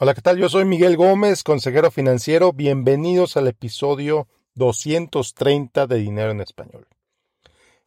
Hola, 0.00 0.14
¿qué 0.14 0.22
tal? 0.22 0.38
Yo 0.38 0.48
soy 0.48 0.64
Miguel 0.64 0.96
Gómez, 0.96 1.42
consejero 1.42 1.90
financiero. 1.90 2.52
Bienvenidos 2.52 3.36
al 3.36 3.48
episodio 3.48 4.28
230 4.54 5.88
de 5.88 5.96
Dinero 5.96 6.30
en 6.30 6.40
Español. 6.40 6.86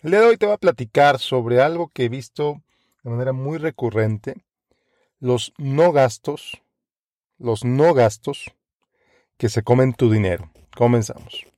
El 0.02 0.12
día 0.12 0.20
de 0.20 0.26
hoy 0.26 0.36
te 0.36 0.46
voy 0.46 0.56
a 0.56 0.58
platicar 0.58 1.20
sobre 1.20 1.62
algo 1.62 1.88
que 1.88 2.04
he 2.04 2.10
visto 2.10 2.62
de 3.04 3.12
manera 3.12 3.32
muy 3.32 3.60
recurrente, 3.60 4.44
los 5.22 5.54
no 5.58 5.94
gastos, 5.94 6.62
los 7.38 7.64
no 7.64 7.94
gastos 7.94 8.52
que 9.38 9.48
se 9.48 9.64
comen 9.64 9.94
tu 9.94 10.12
dinero. 10.12 10.52
Comenzamos. 10.76 11.51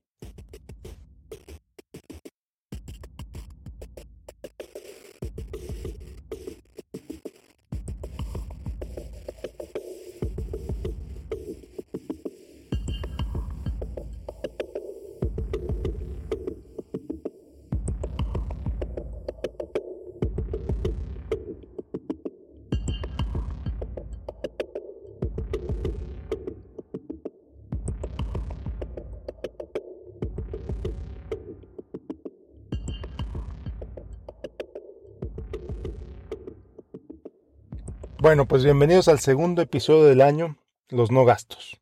Bueno, 38.23 38.47
pues 38.47 38.63
bienvenidos 38.63 39.09
al 39.09 39.19
segundo 39.19 39.61
episodio 39.61 40.05
del 40.05 40.21
año, 40.21 40.55
los 40.87 41.11
no 41.11 41.25
gastos. 41.25 41.81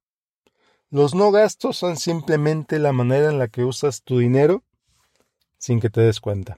Los 0.89 1.13
no 1.13 1.29
gastos 1.29 1.77
son 1.77 1.97
simplemente 1.97 2.79
la 2.79 2.93
manera 2.93 3.29
en 3.29 3.37
la 3.37 3.47
que 3.47 3.63
usas 3.63 4.01
tu 4.01 4.17
dinero 4.17 4.63
sin 5.59 5.79
que 5.79 5.91
te 5.91 6.01
des 6.01 6.19
cuenta. 6.19 6.57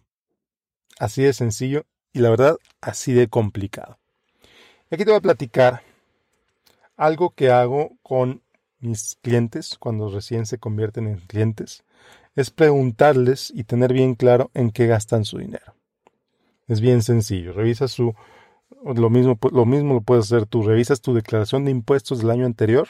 Así 1.00 1.24
de 1.24 1.34
sencillo 1.34 1.84
y 2.14 2.20
la 2.20 2.30
verdad 2.30 2.56
así 2.80 3.12
de 3.12 3.28
complicado. 3.28 4.00
Aquí 4.90 5.04
te 5.04 5.12
voy 5.12 5.18
a 5.18 5.22
platicar 5.22 5.82
algo 6.96 7.32
que 7.32 7.52
hago 7.52 7.92
con 8.04 8.42
mis 8.80 9.18
clientes 9.22 9.78
cuando 9.78 10.10
recién 10.10 10.46
se 10.46 10.60
convierten 10.60 11.08
en 11.08 11.18
clientes. 11.18 11.84
Es 12.38 12.52
preguntarles 12.52 13.52
y 13.54 13.66
tener 13.66 13.92
bien 13.92 14.16
claro 14.16 14.50
en 14.54 14.72
qué 14.72 14.88
gastan 14.88 15.26
su 15.26 15.40
dinero. 15.40 15.76
Es 16.70 16.80
bien 16.80 17.04
sencillo. 17.04 17.52
Revisa 17.52 17.90
su 17.90 18.16
lo 18.84 19.10
mismo, 19.10 19.38
lo 19.52 19.66
mismo 19.66 19.94
lo 19.96 20.02
puedes 20.02 20.26
hacer 20.26 20.46
tú. 20.46 20.64
Revisas 20.64 21.02
tu 21.02 21.14
declaración 21.14 21.66
de 21.66 21.72
impuestos 21.72 22.20
del 22.20 22.32
año 22.32 22.46
anterior. 22.46 22.90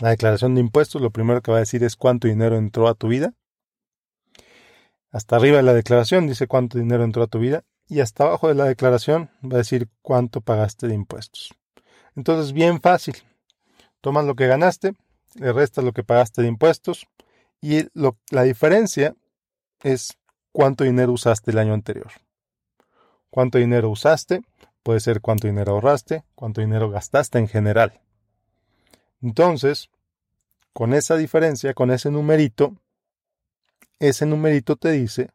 La 0.00 0.10
declaración 0.10 0.54
de 0.54 0.60
impuestos 0.60 1.02
lo 1.02 1.10
primero 1.10 1.42
que 1.42 1.50
va 1.50 1.58
a 1.58 1.60
decir 1.60 1.84
es 1.84 1.96
cuánto 1.96 2.28
dinero 2.28 2.56
entró 2.56 2.88
a 2.88 2.94
tu 2.94 3.08
vida. 3.08 3.34
Hasta 5.10 5.36
arriba 5.36 5.58
de 5.58 5.62
la 5.62 5.74
declaración 5.74 6.26
dice 6.26 6.46
cuánto 6.46 6.78
dinero 6.78 7.04
entró 7.04 7.22
a 7.22 7.26
tu 7.26 7.38
vida. 7.38 7.64
Y 7.88 8.00
hasta 8.00 8.24
abajo 8.24 8.48
de 8.48 8.54
la 8.54 8.64
declaración 8.64 9.30
va 9.44 9.56
a 9.56 9.58
decir 9.58 9.88
cuánto 10.00 10.40
pagaste 10.40 10.86
de 10.86 10.94
impuestos. 10.94 11.54
Entonces, 12.16 12.52
bien 12.52 12.80
fácil. 12.80 13.16
Tomas 14.00 14.24
lo 14.24 14.34
que 14.34 14.46
ganaste, 14.46 14.94
le 15.34 15.52
restas 15.52 15.84
lo 15.84 15.92
que 15.92 16.04
pagaste 16.04 16.42
de 16.42 16.48
impuestos 16.48 17.06
y 17.60 17.86
la 17.94 18.42
diferencia 18.42 19.14
es 19.82 20.18
cuánto 20.50 20.84
dinero 20.84 21.12
usaste 21.12 21.52
el 21.52 21.58
año 21.58 21.74
anterior. 21.74 22.10
Cuánto 23.30 23.58
dinero 23.58 23.88
usaste 23.88 24.42
puede 24.82 25.00
ser 25.00 25.20
cuánto 25.20 25.46
dinero 25.46 25.72
ahorraste, 25.72 26.24
cuánto 26.34 26.60
dinero 26.60 26.90
gastaste 26.90 27.38
en 27.38 27.48
general. 27.48 28.00
Entonces, 29.20 29.90
con 30.72 30.94
esa 30.94 31.16
diferencia, 31.16 31.74
con 31.74 31.90
ese 31.90 32.10
numerito, 32.10 32.76
ese 33.98 34.26
numerito 34.26 34.76
te 34.76 34.90
dice 34.90 35.30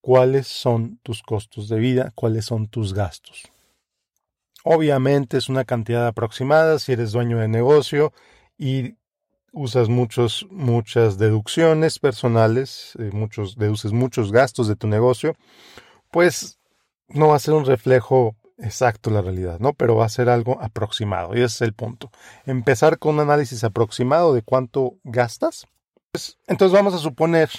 cuáles 0.00 0.48
son 0.48 0.98
tus 1.02 1.22
costos 1.22 1.68
de 1.68 1.78
vida, 1.78 2.12
cuáles 2.14 2.46
son 2.46 2.68
tus 2.68 2.94
gastos. 2.94 3.52
Obviamente 4.64 5.36
es 5.36 5.48
una 5.48 5.64
cantidad 5.64 6.06
aproximada 6.06 6.78
si 6.78 6.92
eres 6.92 7.12
dueño 7.12 7.38
de 7.38 7.48
negocio 7.48 8.12
y 8.56 8.94
usas 9.52 9.88
muchos, 9.88 10.46
muchas 10.50 11.18
deducciones 11.18 11.98
personales, 11.98 12.94
eh, 12.98 13.10
muchos, 13.12 13.56
deduces 13.56 13.92
muchos 13.92 14.32
gastos 14.32 14.68
de 14.68 14.76
tu 14.76 14.86
negocio, 14.86 15.36
pues 16.10 16.58
no 17.14 17.28
va 17.28 17.36
a 17.36 17.40
ser 17.40 17.54
un 17.54 17.64
reflejo 17.64 18.36
exacto 18.58 19.10
la 19.10 19.22
realidad, 19.22 19.58
¿no? 19.60 19.72
Pero 19.72 19.96
va 19.96 20.06
a 20.06 20.10
ser 20.10 20.28
algo 20.28 20.60
aproximado, 20.60 21.34
y 21.34 21.38
ese 21.38 21.46
es 21.46 21.60
el 21.62 21.72
punto. 21.72 22.10
Empezar 22.46 22.98
con 22.98 23.14
un 23.14 23.20
análisis 23.20 23.64
aproximado 23.64 24.34
de 24.34 24.42
cuánto 24.42 24.96
gastas. 25.04 25.66
Pues, 26.10 26.38
entonces 26.46 26.74
vamos 26.74 26.94
a 26.94 26.98
suponer 26.98 27.50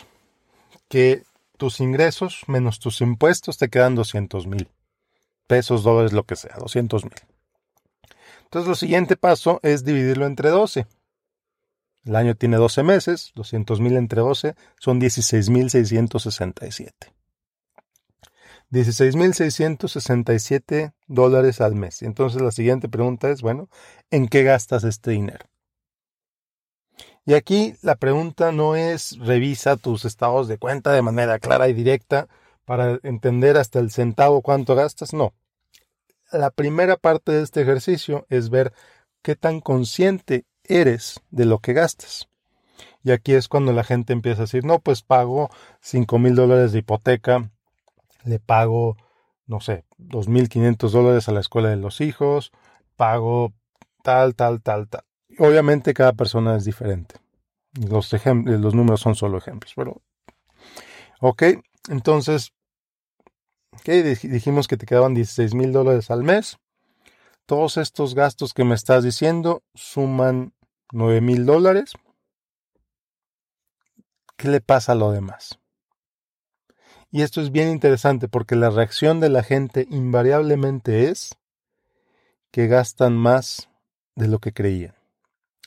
que 0.88 1.24
tus 1.58 1.80
ingresos 1.80 2.44
menos 2.48 2.80
tus 2.80 3.02
impuestos 3.02 3.58
te 3.58 3.70
quedan 3.70 3.96
200 3.96 4.48
mil 4.48 4.70
pesos, 5.48 5.84
dólares, 5.84 6.14
lo 6.14 6.24
que 6.24 6.36
sea, 6.36 6.56
200 6.58 7.04
mil. 7.04 7.14
Entonces 8.44 8.68
lo 8.68 8.76
siguiente 8.76 9.16
paso 9.16 9.60
es 9.64 9.84
dividirlo 9.84 10.26
entre 10.26 10.50
12. 10.50 10.88
El 12.06 12.16
año 12.16 12.36
tiene 12.36 12.58
12 12.58 12.84
meses, 12.84 13.32
200 13.36 13.80
mil 13.80 13.96
entre 13.98 14.22
12 14.22 14.56
son 14.80 15.00
16 15.00 15.50
mil 15.50 15.70
667. 15.70 17.14
16.667 18.74 20.94
dólares 21.06 21.62
al 21.62 21.76
mes. 21.76 22.02
Entonces 22.02 22.42
la 22.42 22.52
siguiente 22.52 22.90
pregunta 22.90 23.30
es, 23.30 23.44
bueno, 23.44 23.70
¿en 24.10 24.28
qué 24.28 24.42
gastas 24.42 24.84
este 24.84 25.12
dinero? 25.12 25.46
Y 27.24 27.36
aquí 27.36 27.76
la 27.84 27.94
pregunta 27.96 28.52
no 28.52 28.76
es 28.76 29.20
revisa 29.20 29.78
tus 29.78 30.06
estados 30.06 30.48
de 30.48 30.58
cuenta 30.58 30.92
de 30.92 31.04
manera 31.04 31.38
clara 31.38 31.70
y 31.70 31.74
directa 31.74 32.28
para 32.66 33.00
entender 33.04 33.58
hasta 33.58 33.78
el 33.80 33.92
centavo 33.92 34.42
cuánto 34.42 34.74
gastas, 34.74 35.14
no. 35.14 35.36
La 36.32 36.50
primera 36.50 36.98
parte 36.98 37.32
de 37.32 37.44
este 37.44 37.62
ejercicio 37.62 38.26
es 38.30 38.50
ver 38.50 38.74
qué 39.22 39.36
tan 39.36 39.62
consciente 39.62 40.46
eres 40.64 41.22
de 41.30 41.46
lo 41.46 41.60
que 41.60 41.74
gastas. 41.74 42.28
Y 43.04 43.12
aquí 43.12 43.34
es 43.34 43.48
cuando 43.48 43.72
la 43.72 43.84
gente 43.84 44.14
empieza 44.14 44.42
a 44.42 44.46
decir, 44.46 44.66
no, 44.66 44.80
pues 44.80 45.04
pago 45.04 45.52
5 45.82 46.18
mil 46.18 46.34
dólares 46.34 46.72
de 46.72 46.80
hipoteca 46.80 47.52
le 48.26 48.40
pago, 48.40 48.98
no 49.46 49.60
sé, 49.60 49.86
2.500 49.98 50.90
dólares 50.92 51.30
a 51.30 51.32
la 51.32 51.40
escuela 51.40 51.70
de 51.70 51.78
los 51.78 52.02
hijos, 52.02 52.52
pago 52.96 53.54
tal, 54.04 54.36
tal, 54.36 54.62
tal, 54.62 54.88
tal. 54.88 55.04
Obviamente 55.40 55.94
cada 55.94 56.14
persona 56.14 56.56
es 56.56 56.66
diferente. 56.66 57.16
Los, 57.90 58.14
los 58.14 58.76
números 58.76 59.02
son 59.02 59.16
solo 59.16 59.38
ejemplos, 59.38 59.74
pero... 59.76 60.02
Ok, 61.20 61.44
entonces, 61.90 62.54
dijimos 63.86 64.68
que 64.68 64.78
te 64.78 64.86
quedaban 64.86 65.14
16 65.14 65.56
mil 65.56 65.72
dólares 65.72 66.12
al 66.12 66.24
mes. 66.24 66.58
Todos 67.46 67.78
estos 67.78 68.16
gastos 68.16 68.54
que 68.54 68.64
me 68.64 68.76
estás 68.76 69.04
diciendo 69.04 69.64
suman 69.74 70.54
9 70.92 71.22
mil 71.22 71.46
dólares. 71.46 71.94
¿Qué 74.38 74.48
le 74.48 74.62
pasa 74.62 74.94
a 74.94 74.96
lo 74.96 75.12
demás? 75.12 75.60
Y 77.14 77.22
esto 77.22 77.42
es 77.42 77.52
bien 77.52 77.70
interesante 77.70 78.28
porque 78.28 78.56
la 78.56 78.72
reacción 78.72 79.20
de 79.20 79.30
la 79.30 79.44
gente 79.44 79.86
invariablemente 79.92 81.10
es 81.12 81.38
que 82.50 82.66
gastan 82.66 83.16
más 83.16 83.70
de 84.16 84.28
lo 84.28 84.40
que 84.40 84.52
creían. 84.52 84.96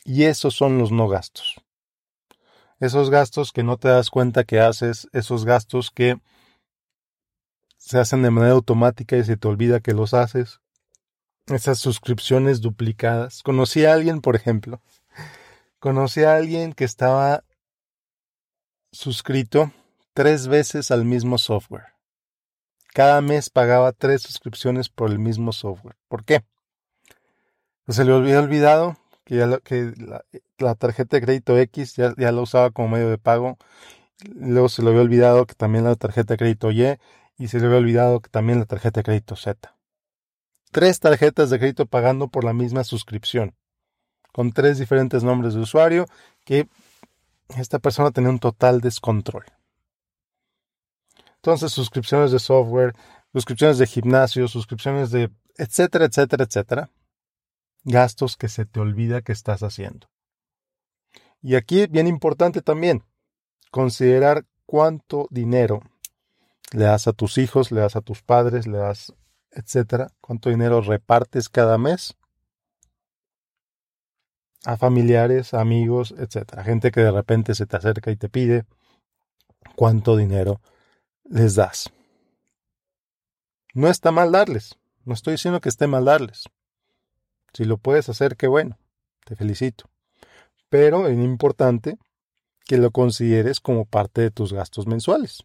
Y 0.05 0.25
esos 0.25 0.56
son 0.56 0.77
los 0.77 0.91
no 0.91 1.06
gastos. 1.06 1.55
Esos 2.81 3.11
gastos 3.11 3.53
que 3.53 3.62
no 3.62 3.77
te 3.77 3.87
das 3.87 4.11
cuenta 4.11 4.43
que 4.43 4.59
haces, 4.59 5.09
esos 5.12 5.45
gastos 5.45 5.93
que 5.93 6.21
se 7.79 8.01
hacen 8.01 8.23
de 8.23 8.33
manera 8.33 8.55
automática 8.55 9.17
y 9.17 9.23
se 9.23 9.37
te 9.37 9.47
olvida 9.47 9.79
que 9.79 9.95
los 9.95 10.15
haces. 10.15 10.61
Esas 11.47 11.79
suscripciones 11.79 12.61
duplicadas. 12.61 13.44
Conocí 13.44 13.85
a 13.85 13.93
alguien, 13.93 14.20
por 14.20 14.35
ejemplo, 14.35 14.82
conocí 15.79 16.25
a 16.25 16.35
alguien 16.35 16.73
que 16.73 16.82
estaba 16.82 17.44
suscrito 18.91 19.70
tres 20.17 20.49
veces 20.49 20.91
al 20.91 21.05
mismo 21.05 21.37
software. 21.37 21.93
Cada 22.95 23.21
mes 23.21 23.51
pagaba 23.51 23.93
tres 23.93 24.23
suscripciones 24.23 24.89
por 24.89 25.11
el 25.11 25.19
mismo 25.19 25.53
software. 25.53 25.99
¿Por 26.09 26.25
qué? 26.25 26.43
Pues 27.85 27.97
se 27.97 28.05
le 28.07 28.15
había 28.15 28.41
olvidado 28.41 28.97
que, 29.25 29.37
la, 30.57 30.75
tarjeta 30.75 31.19
de 31.19 31.23
crédito 31.23 31.59
X 31.59 31.97
ya, 31.97 32.15
ya 32.17 32.33
la 32.33 32.41
usaba 32.41 32.71
como 32.71 32.89
medio 32.89 33.11
de 33.11 33.19
pago. 33.19 33.59
Luego 34.35 34.71
se 34.71 34.83
le 34.83 34.89
había 34.89 35.03
olvidado 35.03 35.45
que 35.45 35.55
también 35.55 35.85
la 35.85 35.97
tarjeta 35.97 36.33
de 36.33 36.39
crédito 36.39 36.71
Y 36.71 36.97
y 37.37 37.49
se 37.49 37.61
le 37.61 37.67
había 37.67 37.77
olvidado 37.77 38.21
que 38.21 38.31
también 38.31 38.59
la 38.59 38.65
tarjeta 38.65 39.01
de 39.01 39.05
crédito 39.05 39.37
Z. 39.37 39.77
Tres 40.71 40.99
tarjetas 40.99 41.51
de 41.51 41.59
crédito 41.59 41.85
pagando 41.85 42.29
por 42.29 42.43
la 42.43 42.55
misma 42.55 42.85
suscripción, 42.85 43.55
con 44.33 44.53
tres 44.53 44.79
diferentes 44.79 45.23
nombres 45.23 45.53
de 45.53 45.61
usuario 45.61 46.07
que 46.47 46.71
esta 47.59 47.81
persona 47.81 48.13
tenía 48.13 48.31
un 48.31 48.39
total 48.39 48.81
descontrol. 48.81 49.45
Entonces, 51.46 51.70
suscripciones 51.70 52.32
de 52.32 52.40
software, 52.40 52.93
suscripciones 53.32 53.78
de 53.78 53.87
gimnasio, 53.87 54.48
suscripciones 54.48 55.12
de 55.12 55.31
etcétera, 55.56 56.06
etcétera, 56.06 56.43
etcétera. 56.43 56.90
gastos 57.84 58.37
que 58.37 58.48
se 58.48 58.66
te 58.66 58.81
olvida 58.81 59.22
que 59.22 59.31
estás 59.31 59.62
haciendo. 59.62 60.08
Y 61.40 61.54
aquí 61.54 61.87
bien 61.87 62.08
importante 62.08 62.62
también, 62.62 63.04
considerar 63.70 64.44
cuánto 64.66 65.28
dinero 65.31 65.82
le 66.72 66.87
das 66.87 67.06
a 67.06 67.12
tus 67.12 67.38
hijos, 67.38 67.70
le 67.70 67.82
das 67.82 67.94
a 67.94 68.00
tus 68.00 68.25
padres, 68.25 68.66
le 68.66 68.78
das, 68.78 69.14
etcétera, 69.52 70.10
cuánto 70.20 70.50
dinero 70.50 70.81
repartes 70.81 71.48
cada 71.48 71.78
mes 71.78 72.16
a 74.64 74.76
familiares, 74.76 75.54
amigos, 75.54 76.12
etcétera, 76.19 76.64
gente 76.64 76.90
que 76.90 77.02
de 77.02 77.12
repente 77.12 77.54
se 77.54 77.66
te 77.66 77.76
acerca 77.76 78.10
y 78.10 78.16
te 78.16 78.28
pide 78.28 78.64
cuánto 79.76 80.16
dinero 80.16 80.60
les 81.28 81.55
das. 81.55 81.90
No 83.75 83.88
está 83.88 84.11
mal 84.11 84.32
darles, 84.32 84.78
no 85.05 85.14
estoy 85.14 85.32
diciendo 85.32 85.61
que 85.61 85.69
esté 85.69 85.87
mal 85.87 86.05
darles. 86.05 86.44
Si 87.52 87.64
lo 87.64 87.78
puedes 87.78 88.08
hacer, 88.08 88.37
qué 88.37 88.46
bueno, 88.46 88.78
te 89.25 89.37
felicito. 89.37 89.88
Pero 90.69 91.06
es 91.06 91.17
importante 91.17 91.99
que 92.64 92.78
lo 92.78 92.90
consideres 92.90 93.61
como 93.61 93.84
parte 93.84 94.20
de 94.20 94.31
tus 94.31 94.52
gastos 94.52 94.87
mensuales. 94.87 95.44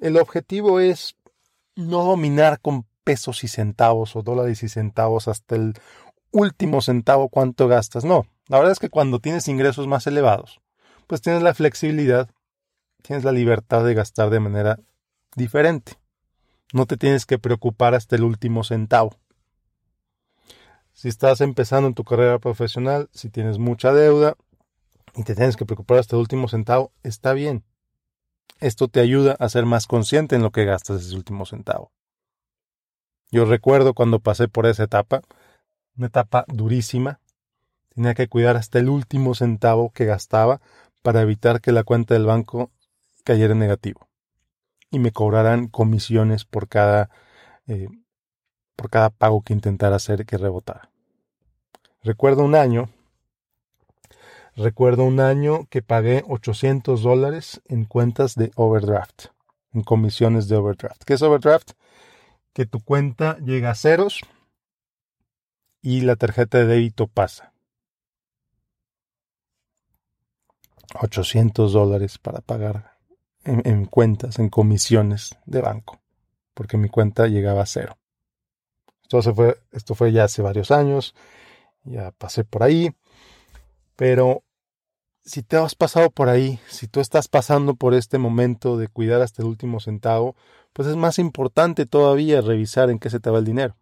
El 0.00 0.16
objetivo 0.16 0.80
es 0.80 1.16
no 1.76 2.04
dominar 2.04 2.60
con 2.60 2.86
pesos 3.04 3.44
y 3.44 3.48
centavos 3.48 4.14
o 4.16 4.22
dólares 4.22 4.62
y 4.62 4.68
centavos 4.68 5.28
hasta 5.28 5.56
el 5.56 5.74
último 6.30 6.82
centavo 6.82 7.28
cuánto 7.28 7.68
gastas. 7.68 8.04
No, 8.04 8.26
la 8.48 8.58
verdad 8.58 8.72
es 8.72 8.78
que 8.78 8.90
cuando 8.90 9.18
tienes 9.20 9.48
ingresos 9.48 9.86
más 9.86 10.06
elevados, 10.06 10.60
pues 11.06 11.22
tienes 11.22 11.42
la 11.42 11.54
flexibilidad, 11.54 12.30
tienes 13.00 13.24
la 13.24 13.32
libertad 13.32 13.84
de 13.84 13.94
gastar 13.94 14.30
de 14.30 14.40
manera 14.40 14.78
diferente. 15.36 15.94
No 16.72 16.86
te 16.86 16.96
tienes 16.96 17.26
que 17.26 17.38
preocupar 17.38 17.94
hasta 17.94 18.16
el 18.16 18.22
último 18.22 18.62
centavo. 18.64 19.18
Si 20.92 21.08
estás 21.08 21.40
empezando 21.40 21.88
en 21.88 21.94
tu 21.94 22.04
carrera 22.04 22.38
profesional, 22.38 23.08
si 23.12 23.30
tienes 23.30 23.58
mucha 23.58 23.92
deuda 23.92 24.36
y 25.14 25.24
te 25.24 25.34
tienes 25.34 25.56
que 25.56 25.66
preocupar 25.66 25.98
hasta 25.98 26.16
el 26.16 26.20
último 26.20 26.46
centavo, 26.48 26.92
está 27.02 27.32
bien. 27.32 27.64
Esto 28.60 28.88
te 28.88 29.00
ayuda 29.00 29.36
a 29.38 29.48
ser 29.48 29.64
más 29.64 29.86
consciente 29.86 30.36
en 30.36 30.42
lo 30.42 30.50
que 30.50 30.66
gastas 30.66 31.02
ese 31.02 31.16
último 31.16 31.46
centavo. 31.46 31.90
Yo 33.30 33.44
recuerdo 33.46 33.94
cuando 33.94 34.20
pasé 34.20 34.48
por 34.48 34.66
esa 34.66 34.84
etapa, 34.84 35.22
una 35.96 36.08
etapa 36.08 36.44
durísima. 36.48 37.20
Tenía 37.94 38.14
que 38.14 38.28
cuidar 38.28 38.56
hasta 38.56 38.78
el 38.78 38.88
último 38.88 39.34
centavo 39.34 39.90
que 39.90 40.04
gastaba 40.04 40.60
para 41.02 41.22
evitar 41.22 41.60
que 41.60 41.72
la 41.72 41.84
cuenta 41.84 42.14
del 42.14 42.26
banco 42.26 42.70
cayera 43.24 43.52
en 43.52 43.58
negativo 43.60 44.08
y 44.90 44.98
me 44.98 45.12
cobraran 45.12 45.68
comisiones 45.68 46.44
por 46.44 46.68
cada 46.68 47.10
eh, 47.66 47.88
por 48.76 48.90
cada 48.90 49.10
pago 49.10 49.42
que 49.42 49.52
intentara 49.52 49.96
hacer 49.96 50.24
que 50.24 50.38
rebotara. 50.38 50.90
Recuerdo 52.02 52.44
un 52.44 52.54
año, 52.54 52.88
recuerdo 54.56 55.04
un 55.04 55.20
año 55.20 55.66
que 55.68 55.82
pagué 55.82 56.24
800 56.26 57.02
dólares 57.02 57.60
en 57.66 57.84
cuentas 57.84 58.34
de 58.36 58.52
overdraft, 58.56 59.26
en 59.74 59.82
comisiones 59.82 60.48
de 60.48 60.56
overdraft. 60.56 61.04
¿Qué 61.04 61.14
es 61.14 61.22
overdraft? 61.22 61.72
Que 62.54 62.64
tu 62.64 62.80
cuenta 62.80 63.36
llega 63.38 63.70
a 63.70 63.74
ceros 63.74 64.20
y 65.82 66.00
la 66.00 66.16
tarjeta 66.16 66.58
de 66.58 66.66
débito 66.66 67.06
pasa. 67.06 67.52
800 70.94 71.72
dólares 71.72 72.18
para 72.18 72.40
pagar 72.40 72.89
en, 73.44 73.86
cuentas, 73.86 74.38
en 74.38 74.48
comisiones 74.48 75.36
de 75.46 75.60
banco, 75.60 76.00
porque 76.54 76.76
mi 76.76 76.88
cuenta 76.88 77.26
llegaba 77.26 77.62
a 77.62 77.66
cero. 77.66 77.96
Esto 79.02 79.34
fue, 79.34 79.58
esto 79.72 79.94
fue 79.94 80.12
ya 80.12 80.24
hace 80.24 80.42
varios 80.42 80.70
años, 80.70 81.14
ya 81.84 82.12
pasé 82.12 82.44
por 82.44 82.62
ahí, 82.62 82.94
pero 83.96 84.44
si 85.24 85.42
te 85.42 85.56
has 85.56 85.74
pasado 85.74 86.10
por 86.10 86.28
ahí, 86.28 86.60
si 86.68 86.86
tú 86.86 87.00
estás 87.00 87.28
pasando 87.28 87.74
por 87.74 87.94
este 87.94 88.18
momento 88.18 88.76
de 88.76 88.88
cuidar 88.88 89.20
hasta 89.22 89.42
el 89.42 89.48
último 89.48 89.80
centavo, 89.80 90.36
pues 90.72 90.88
es 90.88 90.96
más 90.96 91.18
importante 91.18 91.86
todavía 91.86 92.40
revisar 92.40 92.90
en 92.90 92.98
qué 92.98 93.10
se 93.10 93.20
te 93.20 93.30
va 93.30 93.38
el 93.38 93.44
dinero 93.44 93.76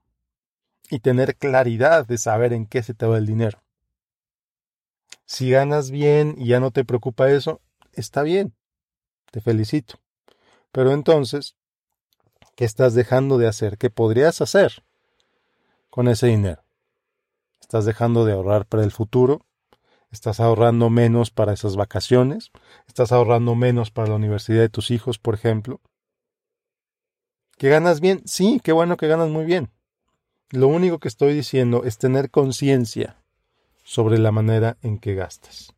y 0.90 1.00
tener 1.00 1.36
claridad 1.36 2.06
de 2.06 2.18
saber 2.18 2.52
en 2.52 2.66
qué 2.66 2.82
se 2.82 2.94
te 2.94 3.06
va 3.06 3.18
el 3.18 3.26
dinero. 3.26 3.62
Si 5.26 5.50
ganas 5.50 5.90
bien 5.90 6.34
y 6.38 6.48
ya 6.48 6.60
no 6.60 6.70
te 6.70 6.84
preocupa 6.84 7.30
eso, 7.30 7.60
está 7.92 8.22
bien, 8.22 8.54
te 9.30 9.40
felicito. 9.40 9.96
Pero 10.72 10.92
entonces, 10.92 11.56
¿qué 12.54 12.64
estás 12.64 12.94
dejando 12.94 13.38
de 13.38 13.46
hacer? 13.46 13.78
¿Qué 13.78 13.90
podrías 13.90 14.40
hacer 14.40 14.84
con 15.90 16.08
ese 16.08 16.28
dinero? 16.28 16.62
¿Estás 17.60 17.84
dejando 17.84 18.24
de 18.24 18.32
ahorrar 18.32 18.66
para 18.66 18.84
el 18.84 18.90
futuro? 18.90 19.44
¿Estás 20.10 20.40
ahorrando 20.40 20.88
menos 20.88 21.30
para 21.30 21.52
esas 21.52 21.76
vacaciones? 21.76 22.50
¿Estás 22.86 23.12
ahorrando 23.12 23.54
menos 23.54 23.90
para 23.90 24.08
la 24.08 24.14
universidad 24.14 24.60
de 24.60 24.70
tus 24.70 24.90
hijos, 24.90 25.18
por 25.18 25.34
ejemplo? 25.34 25.80
¿Que 27.58 27.68
ganas 27.68 28.00
bien? 28.00 28.22
Sí, 28.24 28.60
qué 28.62 28.72
bueno 28.72 28.96
que 28.96 29.08
ganas 29.08 29.28
muy 29.28 29.44
bien. 29.44 29.70
Lo 30.50 30.68
único 30.68 30.98
que 30.98 31.08
estoy 31.08 31.34
diciendo 31.34 31.84
es 31.84 31.98
tener 31.98 32.30
conciencia 32.30 33.22
sobre 33.84 34.18
la 34.18 34.32
manera 34.32 34.78
en 34.80 34.98
que 34.98 35.14
gastas, 35.14 35.74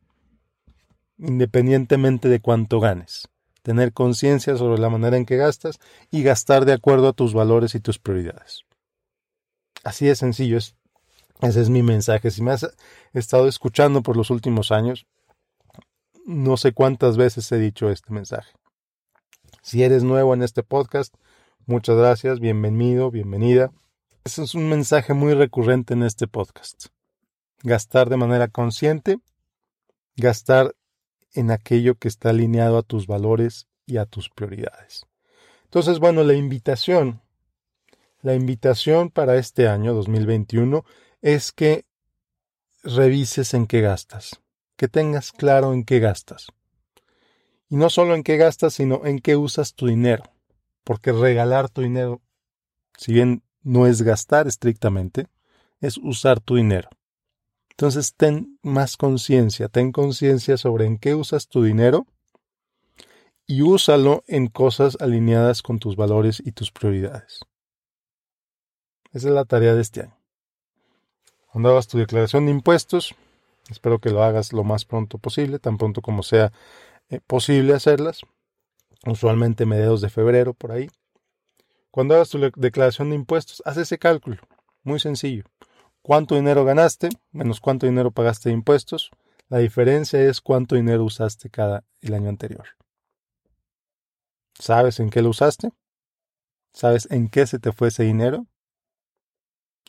independientemente 1.17 2.29
de 2.29 2.39
cuánto 2.39 2.79
ganes. 2.79 3.30
Tener 3.61 3.93
conciencia 3.93 4.57
sobre 4.57 4.81
la 4.81 4.89
manera 4.89 5.17
en 5.17 5.25
que 5.25 5.37
gastas 5.37 5.79
y 6.09 6.23
gastar 6.23 6.65
de 6.65 6.73
acuerdo 6.73 7.07
a 7.07 7.13
tus 7.13 7.33
valores 7.33 7.75
y 7.75 7.79
tus 7.79 7.99
prioridades. 7.99 8.63
Así 9.83 10.05
de 10.05 10.15
sencillo 10.15 10.57
es. 10.57 10.75
Ese 11.41 11.61
es 11.61 11.69
mi 11.69 11.81
mensaje. 11.81 12.29
Si 12.29 12.43
me 12.43 12.51
has 12.51 12.67
estado 13.13 13.47
escuchando 13.47 14.03
por 14.03 14.15
los 14.15 14.29
últimos 14.29 14.71
años, 14.71 15.07
no 16.25 16.55
sé 16.57 16.71
cuántas 16.71 17.17
veces 17.17 17.51
he 17.51 17.57
dicho 17.57 17.89
este 17.89 18.13
mensaje. 18.13 18.51
Si 19.63 19.83
eres 19.83 20.03
nuevo 20.03 20.33
en 20.33 20.43
este 20.43 20.63
podcast, 20.63 21.15
muchas 21.65 21.97
gracias, 21.97 22.39
bienvenido, 22.39 23.09
bienvenida. 23.09 23.71
Ese 24.23 24.43
es 24.43 24.53
un 24.53 24.69
mensaje 24.69 25.13
muy 25.13 25.33
recurrente 25.33 25.93
en 25.93 26.03
este 26.03 26.27
podcast. 26.27 26.87
Gastar 27.63 28.09
de 28.09 28.17
manera 28.17 28.47
consciente, 28.47 29.17
gastar 30.15 30.75
en 31.33 31.51
aquello 31.51 31.95
que 31.95 32.07
está 32.07 32.29
alineado 32.29 32.77
a 32.77 32.83
tus 32.83 33.07
valores 33.07 33.67
y 33.85 33.97
a 33.97 34.05
tus 34.05 34.29
prioridades. 34.29 35.05
Entonces, 35.65 35.99
bueno, 35.99 36.23
la 36.23 36.33
invitación, 36.33 37.21
la 38.21 38.35
invitación 38.35 39.09
para 39.09 39.37
este 39.37 39.67
año 39.67 39.93
2021 39.93 40.83
es 41.21 41.51
que 41.51 41.85
revises 42.83 43.53
en 43.53 43.67
qué 43.67 43.81
gastas, 43.81 44.41
que 44.75 44.87
tengas 44.87 45.31
claro 45.31 45.73
en 45.73 45.83
qué 45.83 45.99
gastas. 45.99 46.47
Y 47.69 47.77
no 47.77 47.89
solo 47.89 48.15
en 48.15 48.23
qué 48.23 48.37
gastas, 48.37 48.73
sino 48.73 49.05
en 49.05 49.19
qué 49.19 49.37
usas 49.37 49.75
tu 49.75 49.87
dinero. 49.87 50.23
Porque 50.83 51.13
regalar 51.13 51.69
tu 51.69 51.81
dinero, 51.81 52.21
si 52.97 53.13
bien 53.13 53.43
no 53.63 53.87
es 53.87 54.01
gastar 54.01 54.47
estrictamente, 54.47 55.27
es 55.79 55.97
usar 55.97 56.41
tu 56.41 56.55
dinero. 56.55 56.89
Entonces 57.71 58.13
ten 58.15 58.59
más 58.61 58.97
conciencia, 58.97 59.67
ten 59.67 59.91
conciencia 59.91 60.57
sobre 60.57 60.85
en 60.85 60.97
qué 60.97 61.15
usas 61.15 61.47
tu 61.47 61.63
dinero 61.63 62.05
y 63.47 63.63
úsalo 63.63 64.23
en 64.27 64.47
cosas 64.47 64.97
alineadas 64.99 65.61
con 65.61 65.79
tus 65.79 65.95
valores 65.95 66.41
y 66.45 66.51
tus 66.51 66.71
prioridades. 66.71 67.41
Esa 69.11 69.27
es 69.27 69.33
la 69.33 69.45
tarea 69.45 69.73
de 69.75 69.81
este 69.81 70.01
año. 70.01 70.17
Cuando 71.51 71.69
hagas 71.69 71.87
tu 71.87 71.97
declaración 71.97 72.45
de 72.45 72.51
impuestos, 72.51 73.13
espero 73.69 73.99
que 73.99 74.09
lo 74.09 74.23
hagas 74.23 74.53
lo 74.53 74.63
más 74.63 74.85
pronto 74.85 75.17
posible, 75.17 75.59
tan 75.59 75.77
pronto 75.77 76.01
como 76.01 76.23
sea 76.23 76.53
eh, 77.09 77.19
posible 77.27 77.73
hacerlas, 77.73 78.21
usualmente 79.05 79.65
mediados 79.65 79.99
de 79.99 80.09
febrero 80.09 80.53
por 80.53 80.71
ahí. 80.71 80.89
Cuando 81.89 82.15
hagas 82.15 82.29
tu 82.29 82.39
declaración 82.55 83.09
de 83.09 83.17
impuestos, 83.17 83.61
haz 83.65 83.75
ese 83.75 83.97
cálculo. 83.97 84.37
Muy 84.83 84.99
sencillo. 84.99 85.43
¿Cuánto 86.01 86.35
dinero 86.35 86.65
ganaste 86.65 87.09
menos 87.31 87.59
cuánto 87.59 87.85
dinero 87.85 88.11
pagaste 88.11 88.49
de 88.49 88.55
impuestos? 88.55 89.11
La 89.49 89.59
diferencia 89.59 90.19
es 90.21 90.41
cuánto 90.41 90.75
dinero 90.75 91.03
usaste 91.03 91.49
cada 91.49 91.83
el 92.01 92.13
año 92.13 92.29
anterior. 92.29 92.65
¿Sabes 94.57 94.99
en 94.99 95.09
qué 95.09 95.21
lo 95.21 95.29
usaste? 95.29 95.71
¿Sabes 96.73 97.09
en 97.11 97.29
qué 97.29 97.45
se 97.45 97.59
te 97.59 97.71
fue 97.71 97.89
ese 97.89 98.03
dinero? 98.03 98.47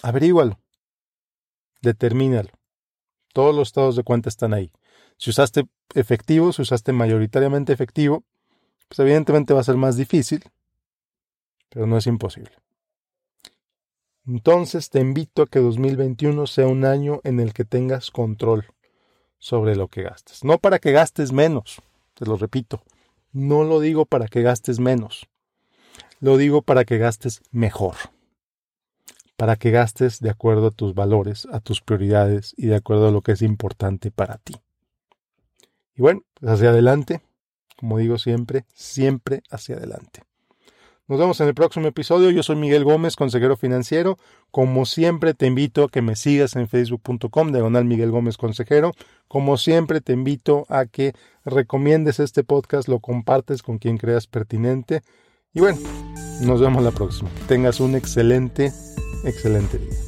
Averígualo. 0.02 0.58
Determínalo. 1.80 2.50
Todos 3.32 3.54
los 3.54 3.68
estados 3.68 3.96
de 3.96 4.02
cuenta 4.02 4.28
están 4.28 4.52
ahí. 4.52 4.70
Si 5.16 5.30
usaste 5.30 5.68
efectivo, 5.94 6.52
si 6.52 6.62
usaste 6.62 6.92
mayoritariamente 6.92 7.72
efectivo, 7.72 8.24
pues 8.88 8.98
evidentemente 8.98 9.54
va 9.54 9.60
a 9.60 9.64
ser 9.64 9.76
más 9.76 9.96
difícil, 9.96 10.44
pero 11.70 11.86
no 11.86 11.96
es 11.96 12.06
imposible. 12.06 12.52
Entonces 14.26 14.88
te 14.88 15.00
invito 15.00 15.42
a 15.42 15.46
que 15.46 15.58
2021 15.58 16.46
sea 16.46 16.68
un 16.68 16.84
año 16.84 17.20
en 17.24 17.40
el 17.40 17.52
que 17.52 17.64
tengas 17.64 18.10
control 18.10 18.66
sobre 19.38 19.74
lo 19.74 19.88
que 19.88 20.02
gastes. 20.02 20.44
No 20.44 20.58
para 20.58 20.78
que 20.78 20.92
gastes 20.92 21.32
menos, 21.32 21.82
te 22.14 22.24
lo 22.24 22.36
repito, 22.36 22.82
no 23.32 23.64
lo 23.64 23.80
digo 23.80 24.06
para 24.06 24.28
que 24.28 24.42
gastes 24.42 24.78
menos, 24.78 25.28
lo 26.20 26.36
digo 26.36 26.62
para 26.62 26.84
que 26.84 26.98
gastes 26.98 27.42
mejor, 27.50 27.96
para 29.36 29.56
que 29.56 29.72
gastes 29.72 30.20
de 30.20 30.30
acuerdo 30.30 30.68
a 30.68 30.70
tus 30.70 30.94
valores, 30.94 31.48
a 31.50 31.58
tus 31.58 31.80
prioridades 31.80 32.54
y 32.56 32.66
de 32.66 32.76
acuerdo 32.76 33.08
a 33.08 33.10
lo 33.10 33.22
que 33.22 33.32
es 33.32 33.42
importante 33.42 34.12
para 34.12 34.38
ti. 34.38 34.54
Y 35.96 36.02
bueno, 36.02 36.22
pues 36.34 36.52
hacia 36.52 36.70
adelante, 36.70 37.22
como 37.76 37.98
digo 37.98 38.18
siempre, 38.18 38.66
siempre 38.72 39.42
hacia 39.50 39.76
adelante. 39.76 40.22
Nos 41.08 41.18
vemos 41.18 41.40
en 41.40 41.48
el 41.48 41.54
próximo 41.54 41.88
episodio. 41.88 42.30
Yo 42.30 42.42
soy 42.42 42.56
Miguel 42.56 42.84
Gómez, 42.84 43.16
consejero 43.16 43.56
financiero. 43.56 44.18
Como 44.50 44.86
siempre, 44.86 45.34
te 45.34 45.46
invito 45.46 45.84
a 45.84 45.88
que 45.88 46.00
me 46.00 46.14
sigas 46.14 46.54
en 46.54 46.68
facebook.com, 46.68 47.52
diagonal 47.52 47.84
Miguel 47.84 48.10
Gómez 48.10 48.36
Consejero. 48.36 48.92
Como 49.26 49.56
siempre, 49.56 50.00
te 50.00 50.12
invito 50.12 50.64
a 50.68 50.86
que 50.86 51.12
recomiendes 51.44 52.20
este 52.20 52.44
podcast, 52.44 52.88
lo 52.88 53.00
compartes 53.00 53.62
con 53.62 53.78
quien 53.78 53.98
creas 53.98 54.26
pertinente. 54.26 55.02
Y 55.52 55.60
bueno, 55.60 55.78
nos 56.40 56.60
vemos 56.60 56.82
la 56.84 56.92
próxima. 56.92 57.28
tengas 57.48 57.80
un 57.80 57.96
excelente, 57.96 58.72
excelente 59.24 59.78
día. 59.78 60.01